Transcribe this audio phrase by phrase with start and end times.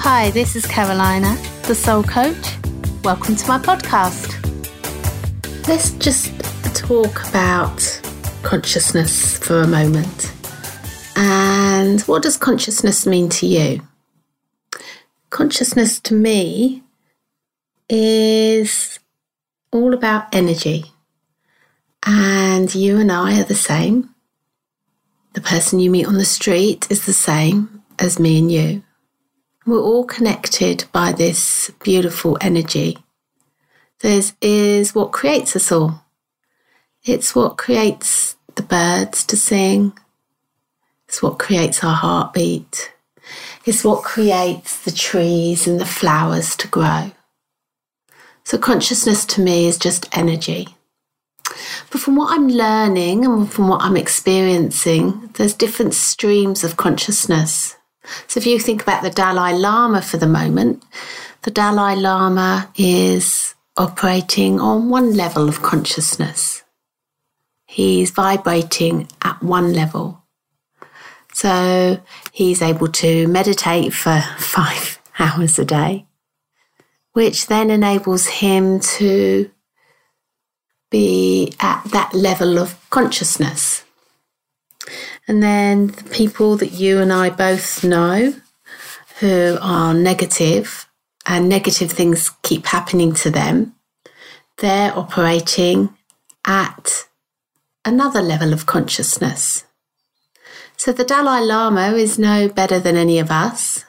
[0.00, 2.56] Hi, this is Carolina, the Soul Coach.
[3.02, 4.36] Welcome to my podcast.
[5.66, 6.32] Let's just
[6.74, 8.00] talk about
[8.44, 10.32] consciousness for a moment.
[11.16, 13.82] And what does consciousness mean to you?
[15.30, 16.84] Consciousness to me
[17.88, 19.00] is
[19.72, 20.92] all about energy.
[22.06, 24.14] And you and I are the same.
[25.32, 28.82] The person you meet on the street is the same as me and you.
[29.68, 32.96] We're all connected by this beautiful energy.
[34.00, 36.04] This is what creates us all.
[37.04, 39.92] It's what creates the birds to sing.
[41.06, 42.94] It's what creates our heartbeat.
[43.66, 47.12] It's what creates the trees and the flowers to grow.
[48.44, 50.68] So, consciousness to me is just energy.
[51.90, 57.76] But from what I'm learning and from what I'm experiencing, there's different streams of consciousness.
[58.26, 60.84] So if you think about the Dalai Lama for the moment,
[61.42, 66.62] the Dalai Lama is operating on one level of consciousness.
[67.66, 70.24] He's vibrating at one level.
[71.32, 72.00] So
[72.32, 76.06] he's able to meditate for five hours a day,
[77.12, 79.50] which then enables him to
[80.90, 83.84] be at that level of consciousness.
[85.28, 88.32] And then the people that you and I both know
[89.20, 90.88] who are negative
[91.26, 93.74] and negative things keep happening to them,
[94.56, 95.94] they're operating
[96.46, 97.06] at
[97.84, 99.64] another level of consciousness.
[100.78, 103.84] So the Dalai Lama is no better than any of us,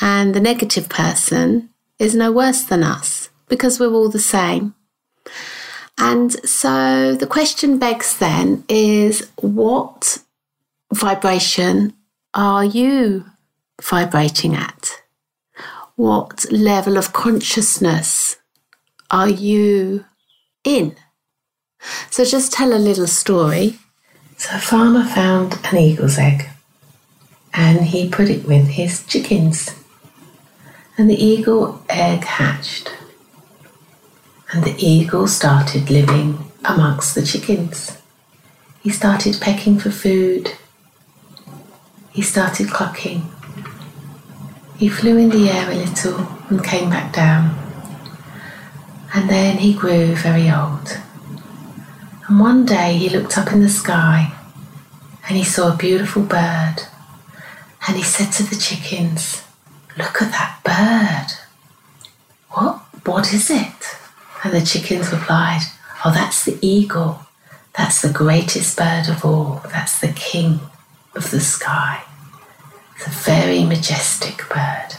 [0.00, 4.74] and the negative person is no worse than us because we're all the same.
[5.98, 10.21] And so the question begs then is what
[10.92, 11.94] vibration
[12.34, 13.26] are you
[13.82, 15.02] vibrating at?
[15.96, 18.38] What level of consciousness
[19.10, 20.04] are you
[20.64, 20.96] in?
[22.10, 23.78] So just tell a little story.
[24.36, 26.48] So a farmer found an eagle's egg
[27.54, 29.74] and he put it with his chickens.
[30.96, 32.94] And the eagle egg hatched.
[34.52, 37.96] And the eagle started living amongst the chickens.
[38.82, 40.52] He started pecking for food.
[42.12, 43.26] He started clucking.
[44.76, 47.58] He flew in the air a little and came back down.
[49.14, 50.98] And then he grew very old.
[52.28, 54.34] And one day he looked up in the sky
[55.26, 56.76] and he saw a beautiful bird.
[57.88, 59.42] And he said to the chickens,
[59.96, 61.38] Look at that bird.
[62.50, 62.76] What?
[63.06, 63.96] What is it?
[64.44, 65.62] And the chickens replied,
[66.04, 67.20] Oh, that's the eagle.
[67.76, 69.62] That's the greatest bird of all.
[69.70, 70.60] That's the king
[71.14, 72.02] of the sky.
[73.06, 74.94] A very majestic bird.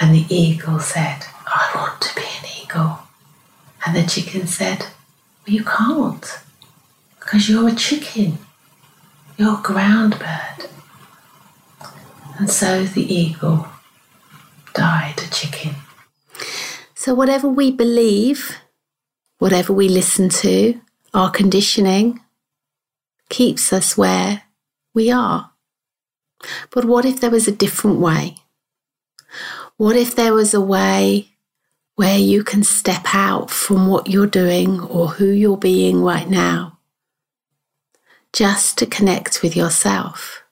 [0.00, 2.98] And the eagle said, I want to be an eagle.
[3.86, 6.40] And the chicken said, well, You can't,
[7.18, 8.38] because you're a chicken.
[9.38, 10.68] You're a ground bird.
[12.38, 13.66] And so the eagle
[14.74, 15.74] died a chicken.
[16.94, 18.58] So, whatever we believe,
[19.38, 20.80] whatever we listen to,
[21.14, 22.20] our conditioning
[23.28, 24.42] keeps us where
[24.98, 25.52] we are.
[26.72, 28.34] But what if there was a different way?
[29.76, 31.28] What if there was a way
[31.94, 36.78] where you can step out from what you're doing or who you're being right now,
[38.32, 40.42] just to connect with yourself,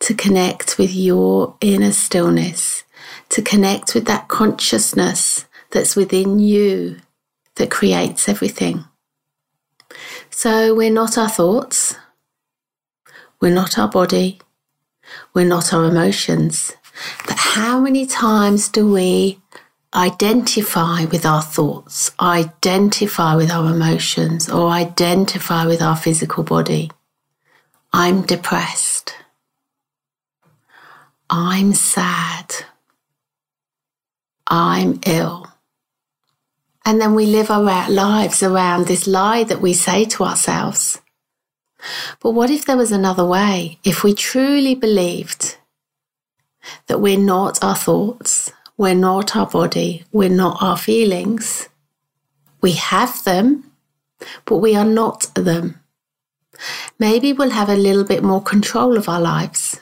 [0.00, 2.84] to connect with your inner stillness,
[3.30, 7.00] to connect with that consciousness that's within you
[7.56, 8.84] that creates everything.
[10.28, 11.96] So we're not our thoughts,
[13.42, 14.38] we're not our body,
[15.34, 16.74] we're not our emotions.
[17.26, 19.40] But how many times do we
[19.92, 26.92] identify with our thoughts, identify with our emotions, or identify with our physical body?
[27.92, 29.12] I'm depressed.
[31.28, 32.54] I'm sad.
[34.46, 35.48] I'm ill.
[36.84, 41.00] And then we live our lives around this lie that we say to ourselves.
[42.20, 43.78] But what if there was another way?
[43.84, 45.56] If we truly believed
[46.86, 51.68] that we're not our thoughts, we're not our body, we're not our feelings.
[52.60, 53.72] We have them,
[54.44, 55.80] but we are not them.
[56.98, 59.80] Maybe we'll have a little bit more control of our lives.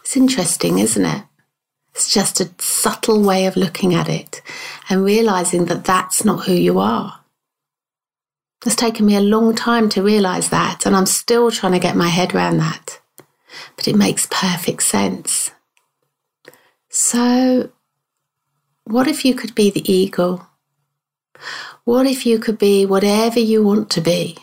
[0.00, 1.22] It's interesting, isn't it?
[1.94, 4.42] It's just a subtle way of looking at it
[4.90, 7.20] and realizing that that's not who you are.
[8.64, 11.96] It's taken me a long time to realize that, and I'm still trying to get
[11.96, 13.00] my head around that.
[13.76, 15.50] But it makes perfect sense.
[16.88, 17.70] So,
[18.84, 20.46] what if you could be the eagle?
[21.84, 24.38] What if you could be whatever you want to be?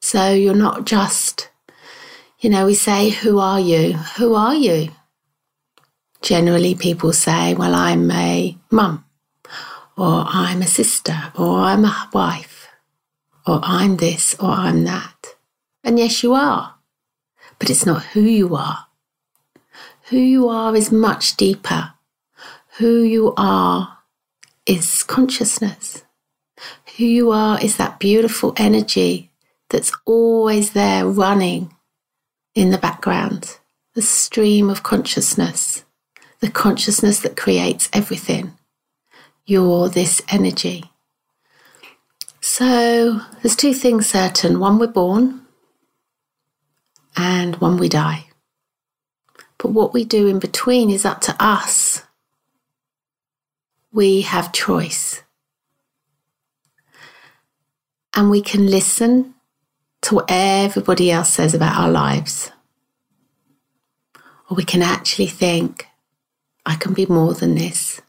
[0.00, 1.48] So you're not just,
[2.38, 3.94] you know, we say, Who are you?
[4.18, 4.90] Who are you?
[6.22, 9.03] Generally, people say, Well, I'm a mum,
[9.96, 12.68] or I'm a sister, or I'm a wife,
[13.46, 15.36] or I'm this, or I'm that.
[15.82, 16.74] And yes, you are,
[17.58, 18.86] but it's not who you are.
[20.08, 21.92] Who you are is much deeper.
[22.78, 23.98] Who you are
[24.66, 26.04] is consciousness.
[26.96, 29.30] Who you are is that beautiful energy
[29.70, 31.74] that's always there running
[32.54, 33.58] in the background,
[33.94, 35.84] the stream of consciousness,
[36.40, 38.52] the consciousness that creates everything.
[39.46, 40.84] You're this energy.
[42.40, 45.42] So there's two things certain one, we're born,
[47.16, 48.26] and one, we die.
[49.58, 52.02] But what we do in between is up to us.
[53.92, 55.22] We have choice.
[58.14, 59.34] And we can listen
[60.02, 62.50] to what everybody else says about our lives.
[64.50, 65.86] Or we can actually think,
[66.66, 68.00] I can be more than this.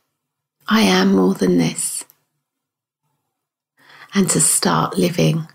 [0.67, 2.05] I am more than this.
[4.13, 5.47] And to start living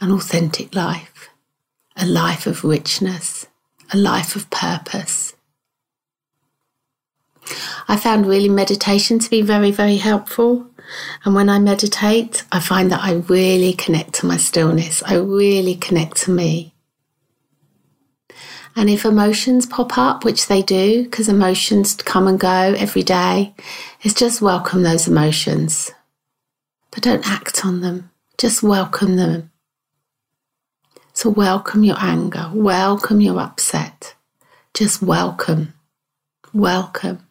[0.00, 1.30] an authentic life,
[1.96, 3.46] a life of richness,
[3.92, 5.34] a life of purpose.
[7.88, 10.66] I found really meditation to be very, very helpful.
[11.24, 15.02] And when I meditate, I find that I really connect to my stillness.
[15.04, 16.74] I really connect to me.
[18.76, 23.54] And if emotions pop up, which they do, because emotions come and go every day,
[24.02, 25.90] is just welcome those emotions.
[26.90, 29.50] But don't act on them, just welcome them.
[31.12, 34.14] So, welcome your anger, welcome your upset,
[34.72, 35.74] just welcome,
[36.54, 37.26] welcome,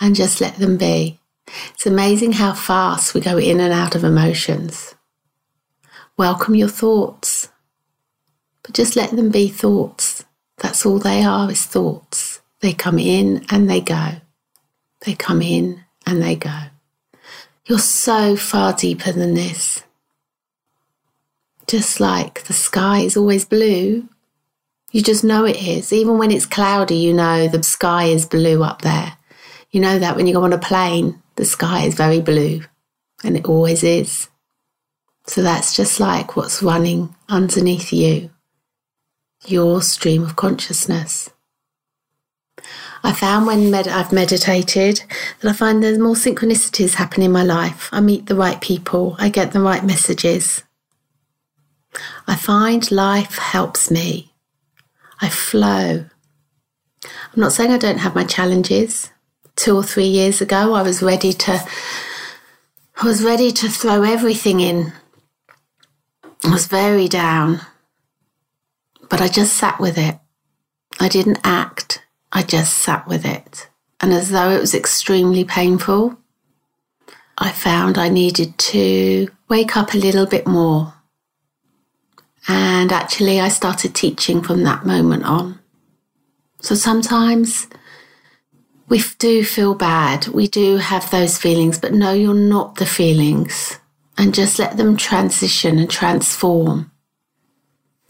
[0.00, 1.20] and just let them be.
[1.74, 4.94] It's amazing how fast we go in and out of emotions.
[6.16, 7.48] Welcome your thoughts,
[8.66, 10.24] but just let them be thoughts.
[10.58, 12.40] That's all they are is thoughts.
[12.60, 14.16] They come in and they go.
[15.02, 16.58] They come in and they go.
[17.66, 19.84] You're so far deeper than this.
[21.68, 24.08] Just like the sky is always blue,
[24.90, 25.92] you just know it is.
[25.92, 29.16] Even when it's cloudy, you know the sky is blue up there.
[29.70, 32.62] You know that when you go on a plane, the sky is very blue,
[33.22, 34.28] and it always is.
[35.26, 38.30] So that's just like what's running underneath you,
[39.44, 41.30] your stream of consciousness.
[43.04, 45.02] I found when med- I've meditated
[45.40, 47.88] that I find there's more synchronicities happen in my life.
[47.92, 50.62] I meet the right people, I get the right messages.
[52.26, 54.32] I find life helps me.
[55.20, 56.06] I flow.
[57.04, 59.10] I'm not saying I don't have my challenges
[59.56, 61.66] two or three years ago, I was ready to
[62.98, 64.92] I was ready to throw everything in.
[66.44, 67.60] I was very down.
[69.08, 70.18] But I just sat with it.
[70.98, 72.02] I didn't act.
[72.32, 73.68] I just sat with it.
[74.00, 76.18] And as though it was extremely painful,
[77.38, 80.94] I found I needed to wake up a little bit more.
[82.48, 85.58] And actually, I started teaching from that moment on.
[86.60, 87.66] So sometimes
[88.88, 90.28] we do feel bad.
[90.28, 93.78] We do have those feelings, but no, you're not the feelings.
[94.16, 96.90] And just let them transition and transform.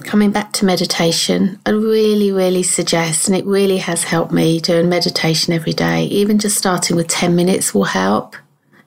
[0.05, 4.91] Coming back to meditation, I really, really suggest, and it really has helped me doing
[4.91, 8.37] meditation every day, even just starting with 10 minutes will help.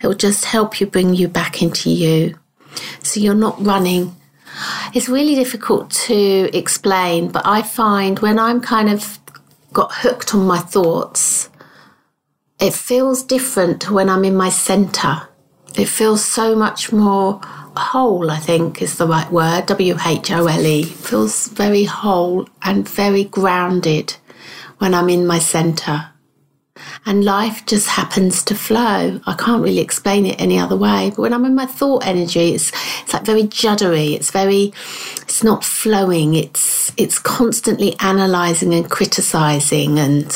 [0.01, 2.37] It will just help you bring you back into you.
[3.01, 4.15] So you're not running.
[4.93, 9.17] It's really difficult to explain, but I find when I'm kind of
[9.73, 11.49] got hooked on my thoughts,
[12.59, 15.27] it feels different when I'm in my center.
[15.75, 17.41] It feels so much more
[17.79, 19.65] whole, I think is the right word.
[19.67, 20.83] W H O L E.
[20.83, 24.15] Feels very whole and very grounded
[24.77, 26.09] when I'm in my center.
[27.05, 29.19] And life just happens to flow.
[29.25, 31.09] I can't really explain it any other way.
[31.09, 32.71] But when I'm in my thought energy, it's
[33.01, 34.13] it's like very juddery.
[34.13, 34.73] It's very
[35.21, 36.35] it's not flowing.
[36.35, 40.33] It's it's constantly analysing and criticising and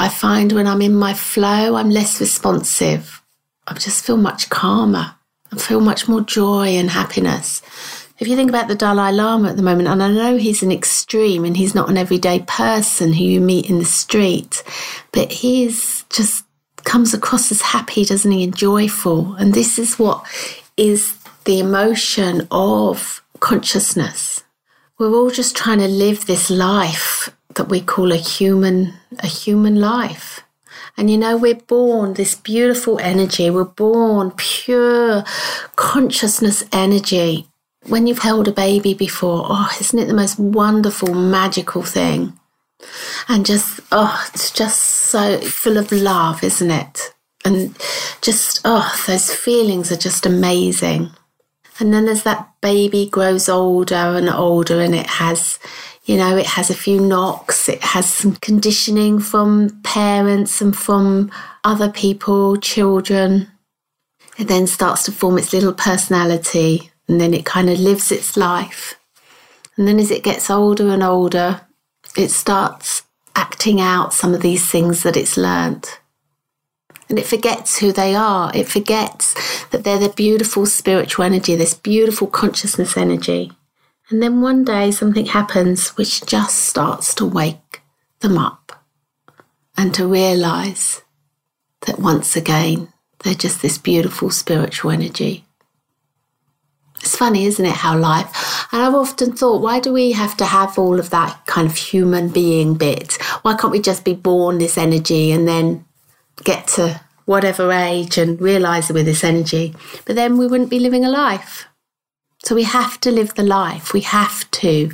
[0.00, 3.20] I find when I'm in my flow, I'm less responsive.
[3.66, 5.16] I just feel much calmer.
[5.52, 7.62] I feel much more joy and happiness.
[8.18, 10.72] If you think about the Dalai Lama at the moment, and I know he's an
[10.72, 14.62] extreme and he's not an everyday person who you meet in the street,
[15.12, 16.44] but he's just
[16.84, 19.34] comes across as happy, doesn't he, and joyful.
[19.34, 20.26] And this is what
[20.76, 21.14] is
[21.44, 24.42] the emotion of consciousness.
[24.98, 29.76] We're all just trying to live this life that we call a human a human
[29.76, 30.42] life.
[30.98, 35.22] And you know, we're born this beautiful energy, we're born pure
[35.76, 37.46] consciousness energy.
[37.86, 42.38] When you've held a baby before, oh, isn't it the most wonderful, magical thing?
[43.28, 47.14] And just, oh, it's just so full of love, isn't it?
[47.44, 47.78] And
[48.20, 51.10] just, oh, those feelings are just amazing.
[51.78, 55.60] And then as that baby grows older and older, and it has,
[56.08, 61.30] you know, it has a few knocks, it has some conditioning from parents and from
[61.64, 63.46] other people, children.
[64.38, 68.38] It then starts to form its little personality, and then it kind of lives its
[68.38, 68.98] life.
[69.76, 71.60] And then as it gets older and older,
[72.16, 73.02] it starts
[73.36, 76.00] acting out some of these things that it's learnt
[77.08, 78.50] and it forgets who they are.
[78.54, 79.34] It forgets
[79.68, 83.52] that they're the beautiful spiritual energy, this beautiful consciousness energy.
[84.10, 87.82] And then one day something happens which just starts to wake
[88.20, 88.84] them up
[89.76, 91.02] and to realize
[91.86, 95.44] that once again they're just this beautiful spiritual energy.
[97.00, 100.44] It's funny, isn't it, how life, and I've often thought, why do we have to
[100.44, 103.22] have all of that kind of human being bit?
[103.42, 105.84] Why can't we just be born this energy and then
[106.42, 109.74] get to whatever age and realize it with this energy,
[110.06, 111.67] but then we wouldn't be living a life.
[112.48, 113.92] So we have to live the life.
[113.92, 114.90] We have to.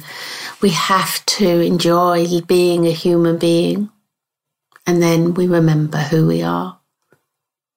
[0.61, 3.91] We have to enjoy being a human being.
[4.89, 6.81] And then we remember who we are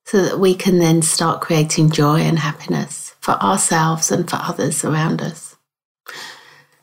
[0.03, 4.83] so that we can then start creating joy and happiness for ourselves and for others
[4.83, 5.55] around us.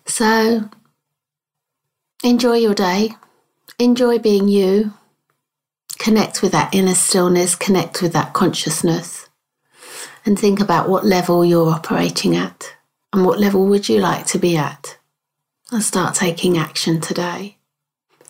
[0.07, 0.71] So
[2.23, 3.17] enjoy your day.
[3.81, 4.95] Enjoy being you
[5.99, 9.29] connect with that inner stillness, connect with that consciousness,
[10.25, 12.74] and think about what level you're operating at
[13.15, 14.99] and what level would you like to be at.
[15.71, 17.57] And start taking action today.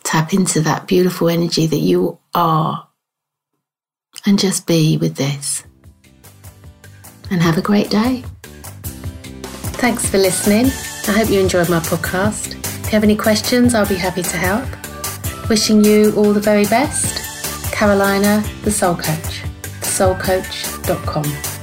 [0.03, 2.87] Tap into that beautiful energy that you are
[4.25, 5.63] and just be with this.
[7.31, 8.23] And have a great day.
[9.81, 10.67] Thanks for listening.
[11.07, 12.53] I hope you enjoyed my podcast.
[12.53, 14.69] If you have any questions, I'll be happy to help.
[15.49, 17.73] Wishing you all the very best.
[17.73, 19.41] Carolina, the Soul Coach,
[19.81, 21.54] thesoulcoach.com.